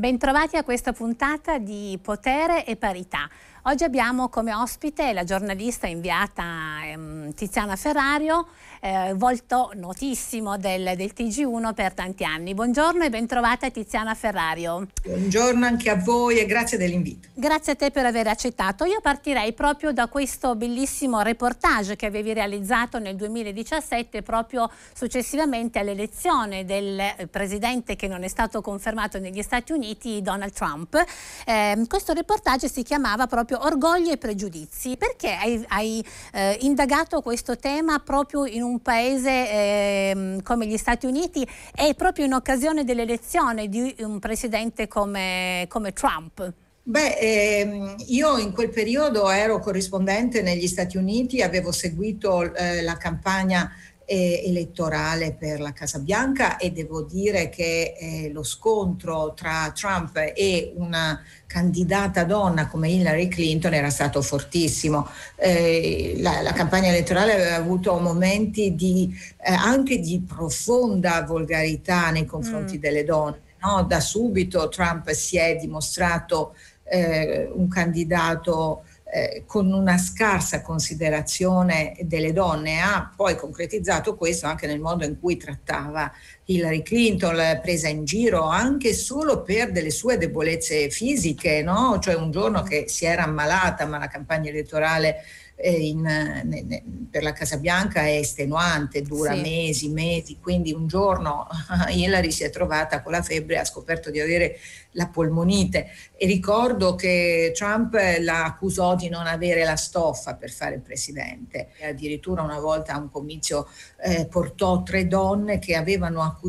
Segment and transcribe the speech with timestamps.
[0.00, 3.28] Bentrovati a questa puntata di Potere e Parità.
[3.64, 8.46] Oggi abbiamo come ospite la giornalista inviata ehm, Tiziana Ferrario,
[8.80, 12.54] eh, volto notissimo del, del, TG1 per tanti anni.
[12.54, 14.86] Buongiorno e bentrovata Tiziana Ferrario.
[15.04, 17.28] Buongiorno anche a voi e grazie dell'invito.
[17.34, 18.86] Grazie a te per aver accettato.
[18.86, 26.64] Io partirei proprio da questo bellissimo reportage che avevi realizzato nel 2017 proprio successivamente all'elezione
[26.64, 31.04] del eh, presidente che non è stato confermato negli Stati Uniti, Donald Trump.
[31.44, 34.96] Eh, questo reportage si chiamava proprio proprio orgoglio e pregiudizi.
[34.96, 41.06] Perché hai, hai eh, indagato questo tema proprio in un paese eh, come gli Stati
[41.06, 46.52] Uniti e proprio in occasione dell'elezione di un presidente come, come Trump?
[46.82, 52.96] Beh, ehm, io in quel periodo ero corrispondente negli Stati Uniti, avevo seguito eh, la
[52.96, 53.70] campagna
[54.10, 60.16] eh, elettorale per la Casa Bianca e devo dire che eh, lo scontro tra Trump
[60.34, 65.06] e una candidata donna come Hillary Clinton era stato fortissimo.
[65.36, 72.24] Eh, la, la, campagna elettorale aveva avuto momenti di, eh, anche di profonda volgarità nei
[72.24, 72.80] confronti mm.
[72.80, 73.40] delle donne.
[73.62, 73.84] No?
[73.84, 78.82] Da subito Trump si è dimostrato eh, un candidato
[79.12, 85.18] eh, con una scarsa considerazione delle donne, ha poi concretizzato questo anche nel modo in
[85.18, 86.10] cui trattava
[86.50, 91.98] Hillary Clinton, presa in giro anche solo per delle sue debolezze fisiche, no?
[92.00, 95.22] cioè un giorno che si era ammalata, ma la campagna elettorale
[95.62, 99.40] in, ne, ne, per la Casa Bianca è estenuante, dura sì.
[99.40, 101.46] mesi, mesi, quindi un giorno
[101.90, 104.58] Hillary si è trovata con la febbre e ha scoperto di avere
[104.92, 110.76] la polmonite e ricordo che Trump la accusò di non avere la stoffa per fare
[110.76, 111.68] il presidente.
[111.78, 113.68] E addirittura una volta a un comizio
[114.02, 116.39] eh, portò tre donne che avevano accusato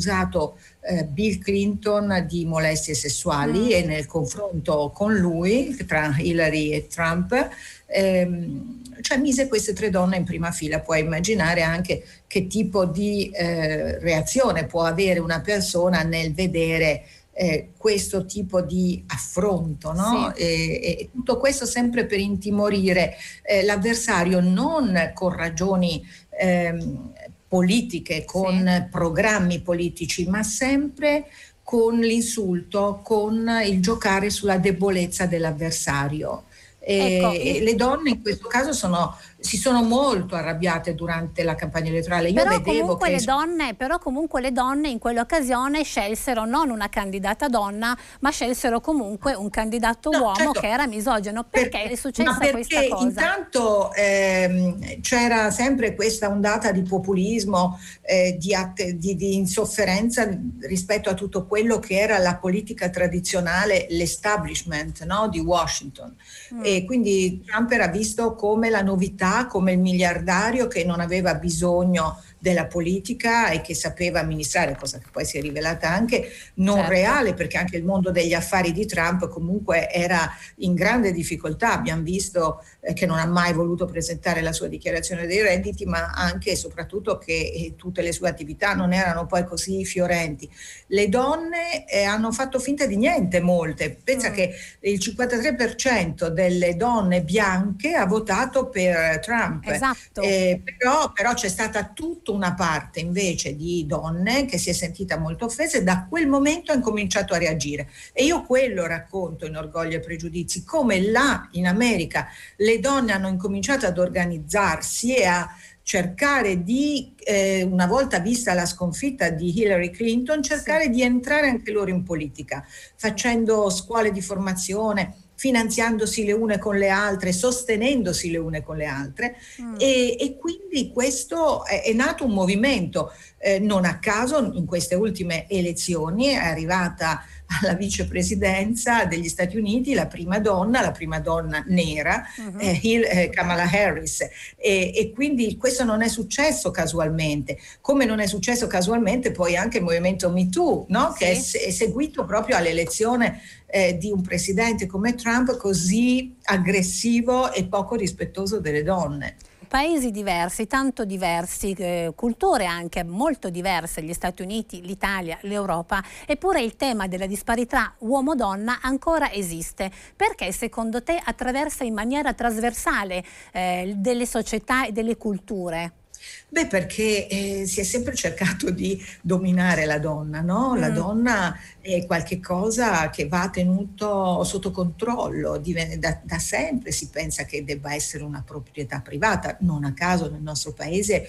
[0.81, 3.71] eh, Bill Clinton di molestie sessuali mm.
[3.71, 7.49] e nel confronto con lui, tra Hillary e Trump,
[7.85, 13.29] ehm, cioè mise queste tre donne in prima fila, puoi immaginare anche che tipo di
[13.29, 17.03] eh, reazione può avere una persona nel vedere
[17.33, 20.31] eh, questo tipo di affronto, no?
[20.35, 20.41] Sì.
[20.41, 27.13] E, e, tutto questo sempre per intimorire eh, l'avversario non con ragioni ehm,
[27.51, 28.89] politiche, con sì.
[28.89, 31.25] programmi politici, ma sempre
[31.61, 36.43] con l'insulto, con il giocare sulla debolezza dell'avversario.
[36.79, 37.31] Ecco.
[37.31, 42.29] Le donne in questo caso sono si sono molto arrabbiate durante la campagna elettorale.
[42.29, 43.15] Io però, comunque che...
[43.15, 48.79] le donne, però comunque le donne in quell'occasione scelsero non una candidata donna, ma scelsero
[48.79, 50.59] comunque un candidato no, uomo certo.
[50.59, 51.43] che era misogeno.
[51.49, 53.03] Perché, perché è successa perché questa cosa?
[53.03, 58.55] Intanto ehm, c'era sempre questa ondata di populismo, eh, di,
[58.95, 60.29] di, di, insofferenza
[60.61, 66.15] rispetto a tutto quello che era la politica tradizionale, l'establishment no, di Washington.
[66.53, 66.61] Mm.
[66.63, 72.21] E quindi Trump era visto come la novità come il miliardario che non aveva bisogno
[72.41, 76.91] della politica e che sapeva amministrare, cosa che poi si è rivelata anche non certo.
[76.91, 81.71] reale, perché anche il mondo degli affari di Trump comunque era in grande difficoltà.
[81.71, 86.13] Abbiamo visto eh, che non ha mai voluto presentare la sua dichiarazione dei redditi, ma
[86.15, 90.49] anche e soprattutto che eh, tutte le sue attività non erano poi così fiorenti.
[90.87, 93.95] Le donne eh, hanno fatto finta di niente, molte.
[94.03, 94.33] Pensa mm.
[94.33, 99.63] che il 53% delle donne bianche ha votato per Trump.
[99.67, 100.21] Esatto.
[100.21, 101.83] Eh, però, però c'è stata
[102.31, 106.27] tutta una parte invece di donne che si è sentita molto offesa e da quel
[106.27, 107.89] momento ha incominciato a reagire.
[108.13, 112.27] E io quello racconto in Orgoglio e Pregiudizi, come là in America
[112.57, 115.47] le donne hanno incominciato ad organizzarsi e a
[115.83, 120.89] cercare di, eh, una volta vista la sconfitta di Hillary Clinton, cercare sì.
[120.91, 122.63] di entrare anche loro in politica,
[122.95, 128.85] facendo scuole di formazione, finanziandosi le une con le altre, sostenendosi le une con le
[128.85, 129.73] altre mm.
[129.79, 133.11] e, e, quindi questo è, è, nato un movimento.
[133.39, 137.25] Eh, non a caso in queste ultime elezioni è arrivata
[137.59, 142.59] alla vicepresidenza degli Stati Uniti la prima donna, la prima donna nera, uh-huh.
[142.59, 144.21] eh, Hill, eh, Kamala Harris.
[144.55, 149.77] E, e, quindi questo non è successo casualmente, come non è successo casualmente poi anche
[149.77, 151.11] il movimento MeToo, no?
[151.11, 151.17] sì.
[151.17, 157.65] che è, è, seguito proprio all'elezione eh, di un presidente come Trump così aggressivo e
[157.65, 159.35] poco rispettoso delle donne
[159.71, 166.61] paesi diversi, tanto diversi, eh, culture anche molto diverse, gli Stati Uniti, l'Italia, l'Europa, eppure
[166.61, 169.89] il tema della disparità uomo-donna ancora esiste.
[170.13, 173.23] Perché secondo te attraversa in maniera trasversale
[173.53, 176.00] eh, delle società e delle culture?
[176.49, 180.75] Beh, perché eh, si è sempre cercato di dominare la donna, no?
[180.75, 180.93] La mm.
[180.93, 185.61] donna è qualcosa che va tenuto sotto controllo,
[185.97, 190.41] da, da, sempre si pensa che debba essere una proprietà privata, non a caso nel
[190.41, 191.27] nostro paese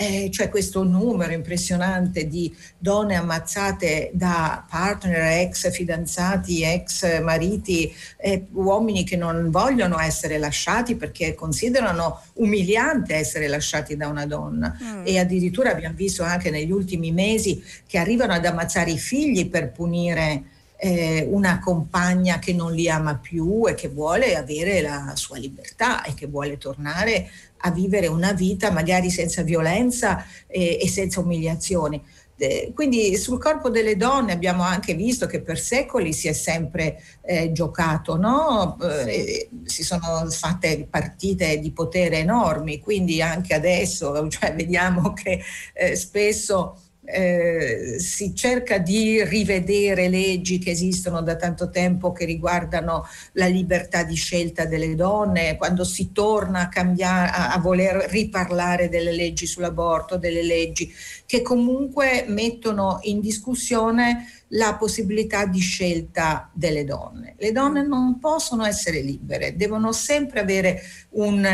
[0.00, 8.46] eh, c'è questo numero impressionante di donne ammazzate da partner, ex fidanzati, ex mariti, eh,
[8.52, 15.02] uomini che non vogliono essere lasciati perché considerano umiliante essere lasciati da una donna mm.
[15.04, 19.70] e addirittura abbiamo visto anche negli ultimi mesi che arrivano ad ammazzare i figli per
[19.70, 20.44] punire
[20.80, 26.02] eh, una compagna che non li ama più e che vuole avere la sua libertà
[26.02, 32.02] e che vuole tornare a vivere una vita magari senza violenza e, e senza umiliazioni.
[32.72, 37.52] Quindi sul corpo delle donne abbiamo anche visto che per secoli si è sempre eh,
[37.52, 38.78] giocato, no?
[38.80, 45.42] eh, si sono fatte partite di potere enormi, quindi anche adesso cioè, vediamo che
[45.74, 53.06] eh, spesso eh, si cerca di rivedere leggi che esistono da tanto tempo che riguardano
[53.32, 58.88] la libertà di scelta delle donne, quando si torna a, cambiare, a, a voler riparlare
[58.88, 60.92] delle leggi sull'aborto, delle leggi
[61.26, 67.34] che comunque mettono in discussione la possibilità di scelta delle donne.
[67.38, 71.46] Le donne non possono essere libere, devono sempre avere un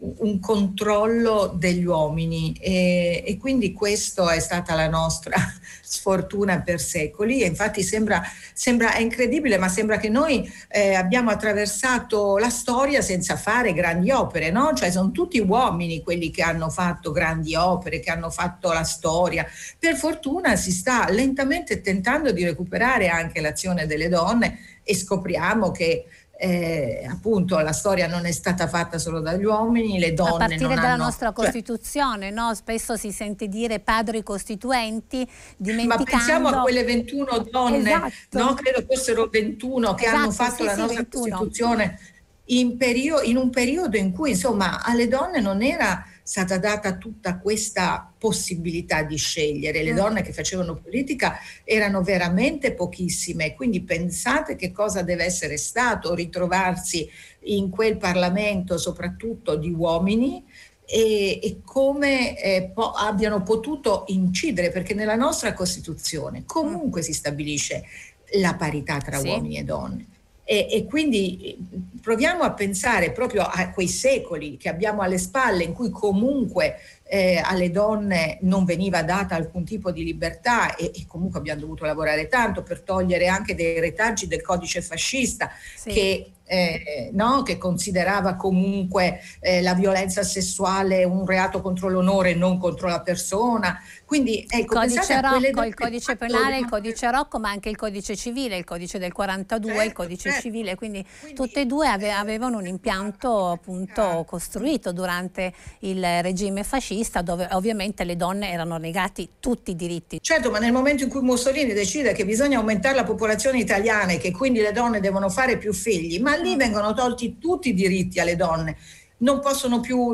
[0.00, 5.36] un controllo degli uomini e, e, quindi questa è stata la nostra
[5.82, 8.22] sfortuna per secoli e infatti sembra,
[8.52, 14.12] sembra è incredibile ma sembra che noi eh, abbiamo attraversato la storia senza fare grandi
[14.12, 14.72] opere no?
[14.72, 19.44] cioè sono tutti uomini quelli che hanno fatto grandi opere che hanno fatto la storia
[19.80, 26.06] per fortuna si sta lentamente tentando di recuperare anche l'azione delle donne e scopriamo che
[26.40, 30.44] eh, appunto la storia non è stata fatta solo dagli uomini, le donne...
[30.44, 31.04] A partire dalla hanno...
[31.04, 32.54] nostra cioè Costituzione, no?
[32.54, 36.04] spesso si sente dire padri costituenti, dimenticando...
[36.04, 38.38] Ma pensiamo a quelle 21 donne, esatto.
[38.38, 38.54] no?
[38.54, 41.36] credo fossero 21 che esatto, hanno fatto sì, la sì, nostra 21.
[41.36, 41.98] Costituzione
[42.44, 47.38] in, perio- in un periodo in cui insomma alle donne non era stata data tutta
[47.38, 49.82] questa possibilità di scegliere.
[49.82, 49.96] Le mm.
[49.96, 57.08] donne che facevano politica erano veramente pochissime, quindi pensate che cosa deve essere stato ritrovarsi
[57.44, 60.44] in quel Parlamento, soprattutto di uomini,
[60.84, 67.84] e, e come eh, po- abbiano potuto incidere, perché nella nostra Costituzione comunque si stabilisce
[68.32, 69.28] la parità tra sì.
[69.28, 70.06] uomini e donne.
[70.50, 71.58] E, e, quindi
[72.00, 77.38] proviamo a pensare proprio a quei secoli che abbiamo alle spalle in cui comunque eh,
[77.44, 82.28] alle donne non veniva data alcun tipo di libertà e, e, comunque abbiamo dovuto lavorare
[82.28, 85.90] tanto per togliere anche dei retaggi del codice fascista sì.
[85.90, 87.42] che eh, no?
[87.42, 93.00] che considerava comunque eh, la violenza sessuale un reato contro l'onore e non contro la
[93.00, 93.78] persona.
[94.04, 98.16] Quindi ecco, il codice Rocco, il codice penale, il codice Rocco, ma anche il codice
[98.16, 100.40] civile, il codice del 42, certo, il codice certo.
[100.40, 106.64] civile, quindi, quindi tutte e due ave, avevano un impianto appunto costruito durante il regime
[106.64, 110.20] fascista dove ovviamente le donne erano negati tutti i diritti.
[110.22, 114.18] Certo, ma nel momento in cui Mussolini decide che bisogna aumentare la popolazione italiana e
[114.18, 118.20] che quindi le donne devono fare più figli, ma lì vengono tolti tutti i diritti
[118.20, 118.76] alle donne
[119.18, 120.12] non possono più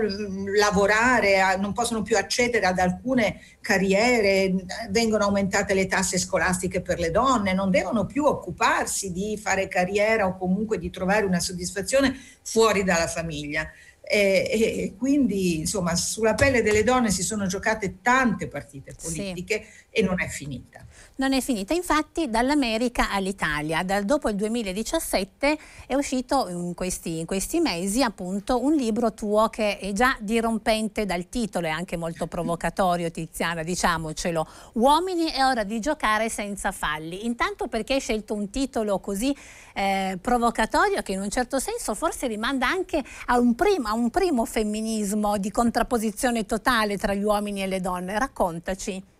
[0.57, 4.55] lavorare, non possono più accedere ad alcune carriere,
[4.91, 10.27] vengono aumentate le tasse scolastiche per le donne, non devono più occuparsi di fare carriera
[10.27, 13.71] o comunque di trovare una soddisfazione fuori dalla famiglia.
[14.07, 19.85] E, e, quindi insomma sulla pelle delle donne si sono giocate tante partite politiche sì.
[19.89, 20.84] e non è finita
[21.17, 21.75] non è finita.
[21.75, 28.65] Infatti dall'America all'Italia, dal, dopo il 2017 è uscito in questi, in questi, mesi appunto
[28.65, 34.47] un libro tuo che è già dirompente dal titolo e anche molto provocatorio Tiziana, diciamocelo.
[34.75, 37.27] Uomini è ora di giocare senza falli.
[37.27, 39.35] Intanto perché hai scelto un titolo così
[39.75, 44.11] eh, provocatorio che in un certo senso forse rimanda anche a un, primo, a un
[44.11, 48.19] primo femminismo di contrapposizione totale tra gli uomini e le donne.
[48.19, 49.14] Raccontaci.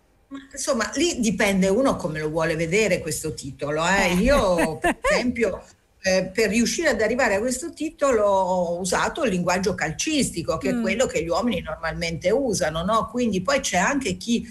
[0.51, 3.85] Insomma, lì dipende uno come lo vuole vedere questo titolo.
[3.85, 4.11] Eh.
[4.11, 4.13] eh.
[4.15, 5.63] Io, per esempio,
[6.01, 10.77] eh, per riuscire ad arrivare a questo titolo ho usato il linguaggio calcistico, che mm.
[10.77, 13.09] è quello che gli uomini normalmente usano, no?
[13.09, 14.47] Quindi poi c'è anche chi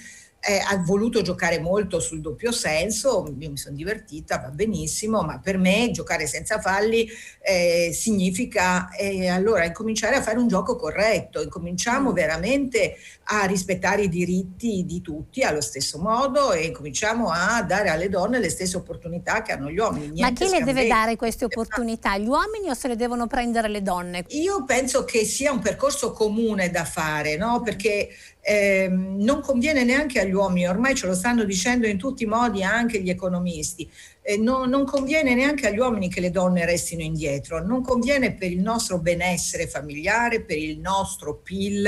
[0.46, 5.38] eh, ha voluto giocare molto sul doppio senso, io mi sono divertita, va benissimo, ma
[5.38, 7.08] per me giocare senza falli
[7.40, 12.14] eh, significa eh, allora incominciare a fare un gioco corretto, incominciamo mm.
[12.14, 18.08] veramente a rispettare i diritti di tutti allo stesso modo e cominciamo a dare alle
[18.08, 20.20] donne le stesse opportunità che hanno gli uomini.
[20.20, 22.18] Ma chi le deve dare queste opportunità?
[22.18, 24.24] Gli uomini o se le devono prendere le donne?
[24.28, 27.62] Io penso che sia un percorso comune da fare, no?
[27.62, 28.10] perché
[28.44, 32.62] eh, non conviene neanche agli uomini, ormai ce lo stanno dicendo in tutti i modi
[32.62, 33.90] anche gli economisti,
[34.26, 38.50] eh, no, non conviene neanche agli uomini che le donne restino indietro, non conviene per
[38.50, 41.86] il nostro benessere familiare, per il nostro PIL.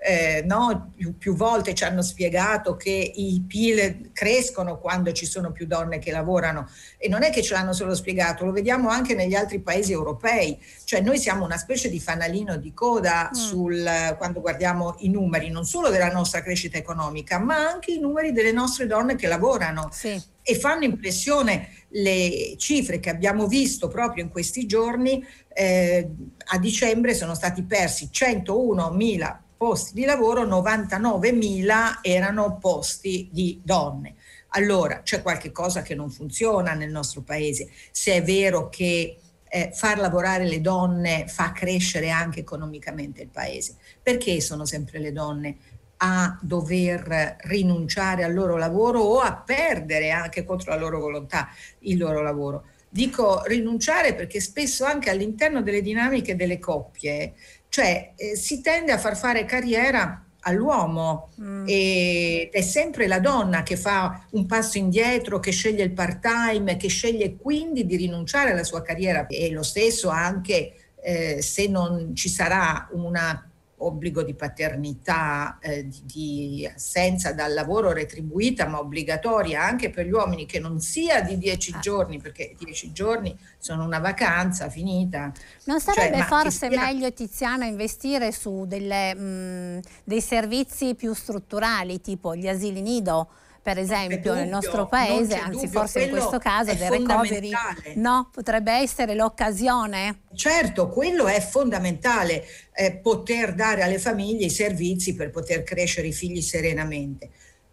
[0.00, 0.92] Eh, no?
[0.94, 5.98] più, più, volte ci hanno spiegato che i PIL crescono quando ci sono più donne
[5.98, 9.58] che lavorano e non è che ce l'hanno solo spiegato, lo vediamo anche negli altri
[9.58, 13.34] paesi europei, cioè noi siamo una specie di fanalino di coda mm.
[13.34, 18.30] sul, quando guardiamo i numeri non solo della nostra crescita economica ma anche i numeri
[18.30, 19.88] delle nostre donne che lavorano.
[19.90, 25.22] Sì e fanno impressione le cifre che abbiamo visto proprio in questi giorni.
[25.52, 26.08] Eh,
[26.46, 33.60] a dicembre sono stati persi 101 mila posti di lavoro, 99 mila erano posti di
[33.62, 34.14] donne.
[34.52, 37.68] Allora c'è qualche cosa che non funziona nel nostro paese.
[37.90, 39.18] Se è vero che
[39.50, 43.76] eh, far lavorare le donne fa crescere anche economicamente il paese.
[44.02, 45.56] Perché sono sempre le donne
[45.98, 51.48] a dover rinunciare al loro lavoro o a perdere anche contro la loro volontà
[51.80, 52.64] il loro lavoro.
[52.88, 57.34] Dico rinunciare perché spesso anche all'interno delle dinamiche delle coppie,
[57.68, 61.64] cioè eh, si tende a far fare carriera all'uomo mm.
[61.66, 66.88] ed è sempre la donna che fa un passo indietro, che sceglie il part-time, che
[66.88, 72.28] sceglie quindi di rinunciare alla sua carriera e lo stesso anche eh, se non ci
[72.28, 73.47] sarà una
[73.78, 80.12] obbligo di paternità, eh, di, di, assenza dal lavoro retribuita ma obbligatoria anche per gli
[80.12, 81.78] uomini che non sia di dieci ah.
[81.78, 85.32] giorni, perché dieci giorni sono una vacanza finita.
[85.64, 86.84] Non cioè, sarebbe cioè, forse sia...
[86.84, 93.28] meglio Tiziana investire su delle, mh, dei servizi più strutturali tipo gli asili nido?
[93.68, 97.50] Per esempio dubbio, nel nostro paese, anzi dubbio, forse in questo caso del recovery,
[97.96, 100.22] no, potrebbe essere l'occasione?
[100.34, 106.14] Certo, quello è fondamentale, eh, poter dare alle famiglie i servizi per poter crescere i
[106.14, 107.28] figli serenamente.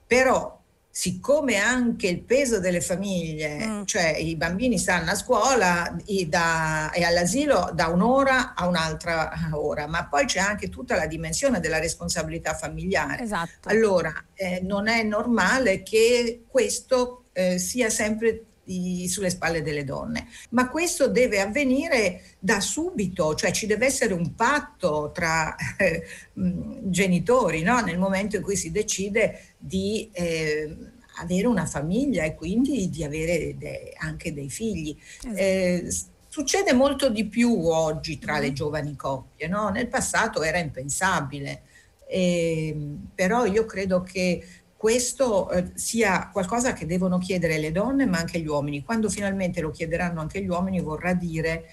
[0.06, 0.62] Però
[0.98, 3.84] siccome anche il peso delle famiglie, mm.
[3.84, 9.88] cioè i bambini stanno a scuola e, da, e, all'asilo da un'ora a un'altra ora,
[9.88, 13.24] ma poi c'è anche tutta la dimensione della responsabilità familiare.
[13.24, 13.68] Esatto.
[13.68, 20.27] Allora eh, non è normale che questo eh, sia sempre di, sulle spalle delle donne.
[20.50, 26.03] Ma questo deve avvenire da subito, cioè ci deve essere un patto tra eh,
[26.34, 27.79] genitori no?
[27.81, 30.75] nel momento in cui si decide di eh,
[31.17, 34.98] avere una famiglia e quindi di avere de, anche dei figli.
[35.17, 35.38] Esatto.
[35.38, 35.88] Eh,
[36.27, 38.53] succede molto di più oggi tra le mm.
[38.53, 39.69] giovani coppie, no?
[39.69, 41.62] nel passato era impensabile,
[42.07, 42.75] eh,
[43.13, 44.43] però io credo che
[44.77, 48.84] questo eh, sia qualcosa che devono chiedere le donne ma anche gli uomini.
[48.84, 51.65] Quando finalmente lo chiederanno anche gli uomini vorrà dire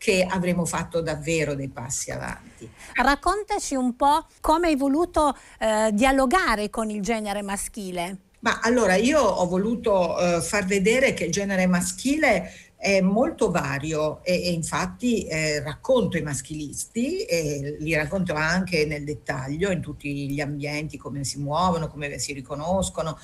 [0.00, 2.70] che avremo fatto davvero dei passi avanti.
[2.94, 8.18] Raccontaci un po' come hai voluto eh, dialogare con il genere maschile.
[8.40, 12.50] Ma allora io ho voluto eh, far vedere che il genere maschile
[12.80, 19.04] è molto vario e, e infatti eh, racconto i maschilisti e li racconto anche nel
[19.04, 23.18] dettaglio in tutti gli ambienti, come si muovono, come si riconoscono.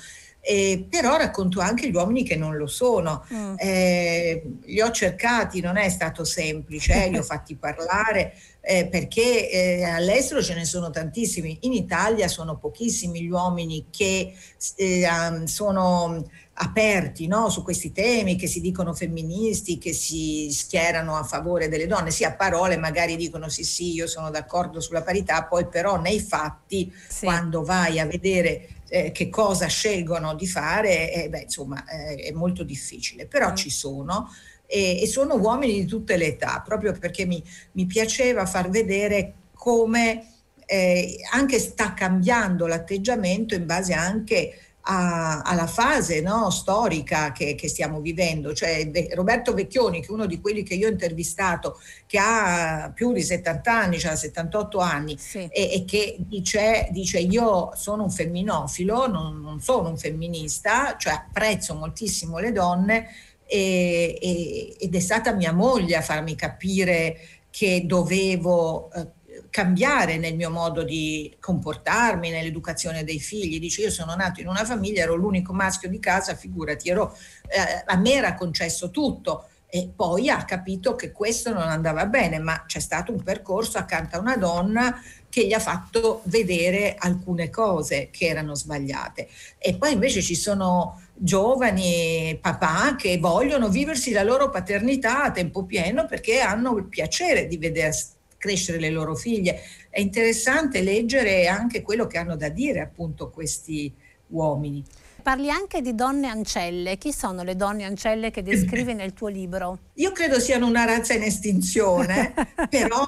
[0.49, 3.25] Eh, però racconto anche gli uomini che non lo sono.
[3.33, 3.55] Mm.
[3.57, 8.33] Eh, li ho cercati, non è stato semplice, eh, li ho fatti parlare
[8.67, 14.33] eh, perché eh, all'estero ce ne sono tantissimi, in Italia sono pochissimi gli uomini che
[14.75, 15.07] eh,
[15.45, 16.25] sono
[16.59, 21.87] aperti no, su questi temi, che si dicono femministi, che si schierano a favore delle
[21.87, 25.97] donne, sì a parole magari dicono sì sì io sono d'accordo sulla parità, poi però
[25.97, 27.23] nei fatti sì.
[27.23, 32.31] quando vai a vedere eh, che cosa scelgono di fare, eh, beh, insomma eh, è
[32.31, 33.55] molto difficile, però mm.
[33.55, 34.29] ci sono
[34.65, 37.41] e, e, sono uomini di tutte le età, proprio perché mi,
[37.73, 40.33] mi piaceva far vedere come
[40.65, 47.67] eh, anche sta cambiando l'atteggiamento in base anche a, alla fase no, storica che, che,
[47.67, 48.53] stiamo vivendo.
[48.53, 53.11] Cioè, Roberto Vecchioni, che è uno di quelli che io ho intervistato, che ha più
[53.11, 55.39] di 70 anni, cioè 78 anni, sì.
[55.39, 61.13] e, e, che dice, dice, io sono un femminofilo, non, non, sono un femminista, cioè
[61.13, 63.07] apprezzo moltissimo le donne
[63.45, 67.17] e, e, ed è stata mia moglie a farmi capire
[67.49, 68.89] che dovevo...
[68.93, 69.15] Eh,
[69.49, 73.59] cambiare nel mio modo di comportarmi, nell'educazione dei figli.
[73.59, 77.15] Dice io sono nato in una famiglia, ero l'unico maschio di casa, figurati, ero,
[77.47, 82.39] eh, a me era concesso tutto e poi ha capito che questo non andava bene,
[82.39, 87.49] ma c'è stato un percorso accanto a una donna che gli ha fatto vedere alcune
[87.49, 89.27] cose che erano sbagliate.
[89.57, 95.65] E poi invece ci sono giovani papà che vogliono viversi la loro paternità a tempo
[95.65, 97.91] pieno perché hanno il piacere di vedere
[98.37, 99.61] crescere le loro figlie.
[99.89, 103.93] È interessante leggere anche quello che hanno da dire appunto questi
[104.27, 104.83] uomini
[105.27, 106.97] parli anche di donne ancelle.
[106.97, 109.79] Chi sono le donne ancelle che descrivi nel tuo libro?
[109.95, 112.33] Io credo siano una razza in estinzione,
[112.69, 113.05] però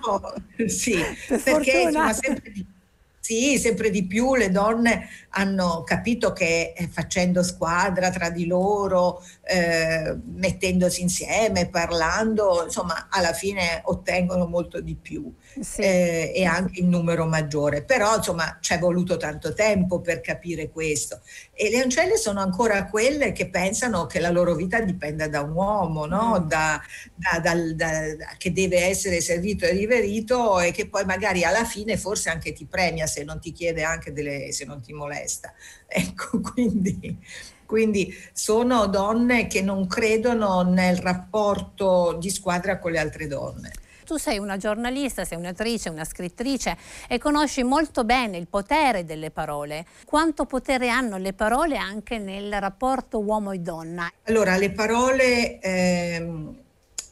[0.68, 0.98] sì,
[1.30, 2.66] per perché insomma, sempre di
[3.30, 9.22] sì, sempre di più le donne hanno capito che eh, facendo squadra tra di loro,
[9.44, 15.82] eh, mettendosi insieme, parlando, insomma, alla fine ottengono molto di più sì.
[15.82, 17.84] eh, e anche in numero maggiore.
[17.84, 21.22] Però, insomma, ci è voluto tanto tempo per capire questo.
[21.54, 25.52] E le ancelle sono ancora quelle che pensano che la loro vita dipenda da un
[25.52, 26.40] uomo, no?
[26.40, 26.48] Mm.
[26.48, 26.82] da,
[27.16, 27.40] da,
[27.74, 27.90] da,
[28.38, 32.66] che deve essere servito e riverito e che poi magari alla fine forse anche ti
[32.66, 35.54] premia se non ti chiede anche delle, se non ti molesta.
[35.92, 37.18] Ecco, quindi,
[37.66, 43.72] quindi sono donne che non credono nel rapporto di squadra con le altre donne
[44.10, 46.76] tu sei una giornalista, sei un'attrice, una scrittrice
[47.08, 49.86] e conosci molto bene il potere delle parole.
[50.04, 54.12] Quanto potere hanno le parole anche nel rapporto uomo e donna?
[54.24, 56.28] Allora, le parole eh,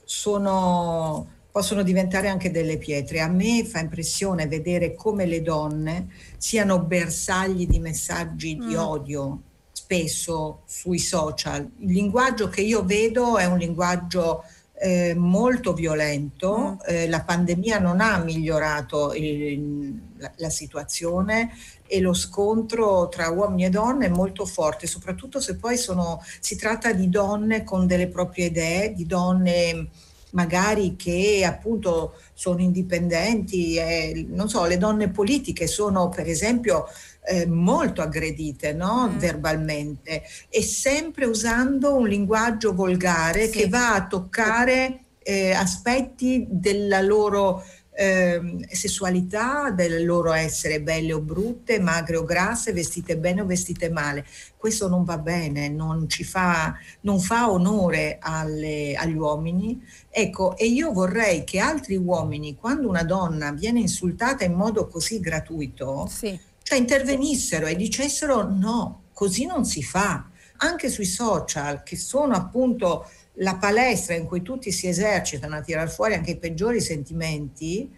[0.04, 3.20] sono possono diventare anche delle pietre.
[3.20, 8.80] A me fa impressione vedere come le donne siano bersagli di messaggi di mm.
[8.80, 11.62] odio spesso sui social.
[11.78, 14.44] Il linguaggio che io vedo è un linguaggio
[14.80, 16.80] eh, molto violento, mm.
[16.86, 21.52] eh, la pandemia non ha migliorato il, la, la, situazione
[21.88, 26.56] e lo scontro tra uomini e donne è molto forte, soprattutto se poi sono, si
[26.56, 29.90] tratta di donne con delle proprie idee, di donne
[30.32, 36.86] magari che appunto sono indipendenti, eh, non so, le donne politiche sono per esempio
[37.26, 39.08] eh, molto aggredite no?
[39.08, 39.18] mm.
[39.18, 43.52] verbalmente e sempre usando un linguaggio volgare sì.
[43.52, 47.64] che va a toccare eh, aspetti della loro
[48.00, 53.90] eh, sessualità, del loro essere belle o brutte, magre o grasse, vestite bene o vestite
[53.90, 54.24] male.
[54.56, 59.84] Questo non va bene, non, ci fa, non fa onore alle, agli uomini.
[60.10, 65.20] Ecco, e io vorrei che altri uomini, quando una donna viene insultata in modo così
[65.20, 66.40] gratuito, sì.
[66.62, 70.30] cioè intervenissero e dicessero no, così non si fa.
[70.60, 75.90] Anche sui social, che sono appunto la palestra in cui tutti si esercitano a tirar
[75.90, 77.92] fuori anche i peggiori sentimenti,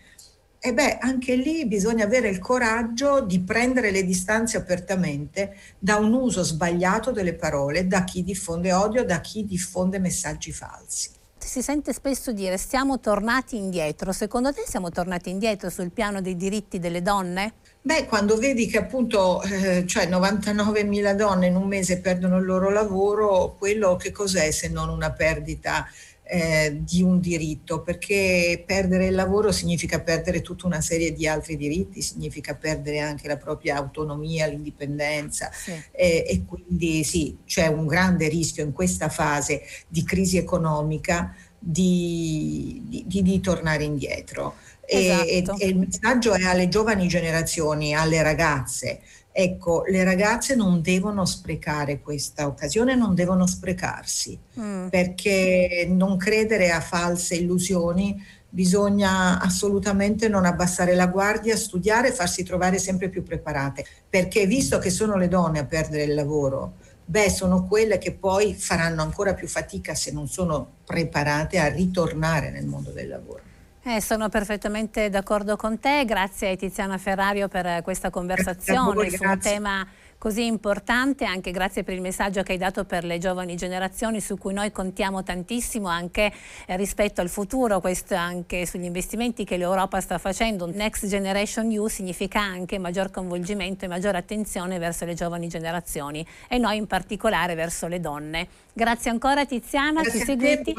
[0.61, 6.13] e beh, anche lì bisogna avere il coraggio di prendere le distanze apertamente da un
[6.13, 11.11] uso sbagliato delle parole, da chi diffonde odio, da chi diffonde messaggi falsi.
[11.49, 14.11] Si sente spesso dire siamo tornati indietro.
[14.11, 17.53] Secondo te siamo tornati indietro sul piano dei diritti delle donne?
[17.81, 22.69] Beh, quando vedi che appunto eh, cioè 99.000 donne in un mese perdono il loro
[22.69, 25.87] lavoro, quello che cos'è se non una perdita
[26.31, 27.81] eh, di un diritto?
[27.81, 33.27] Perché perdere il lavoro significa perdere tutta una serie di altri diritti, significa perdere anche
[33.27, 35.71] la propria autonomia, l'indipendenza sì.
[35.91, 43.03] eh, e quindi sì, c'è un grande rischio in questa fase di crisi economica di,
[43.05, 44.55] di, di tornare indietro.
[44.85, 45.23] Esatto.
[45.27, 49.01] E, e, il messaggio è alle giovani generazioni, alle ragazze.
[49.31, 54.87] Ecco, le ragazze non devono sprecare questa occasione, non devono sprecarsi, mm.
[54.87, 62.43] perché non credere a false illusioni, bisogna assolutamente non abbassare la guardia, studiare e farsi
[62.43, 66.73] trovare sempre più preparate, perché visto che sono le donne a perdere il lavoro,
[67.05, 72.49] beh, sono quelle che poi faranno ancora più fatica se non sono preparate a ritornare
[72.49, 73.48] nel mondo del lavoro.
[73.91, 79.23] Eh, sono perfettamente d'accordo con te, grazie a Tiziana Ferrario per questa conversazione voi, su
[79.23, 79.87] un tema
[80.19, 84.37] così importante, anche grazie per il messaggio che hai dato per le giovani generazioni su
[84.37, 86.31] cui noi contiamo tantissimo anche
[86.67, 90.67] eh, rispetto al futuro, questo anche sugli investimenti che l'Europa sta facendo.
[90.67, 96.59] Next Generation You significa anche maggior coinvolgimento e maggiore attenzione verso le giovani generazioni e
[96.59, 98.47] noi in particolare verso le donne.
[98.71, 100.75] Grazie ancora Tiziana, grazie ci seguiti.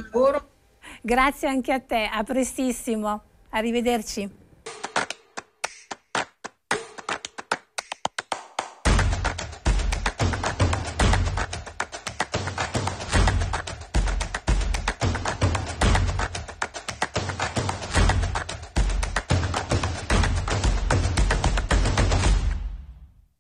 [1.02, 4.39] Grazie anche a te, a prestissimo, arrivederci.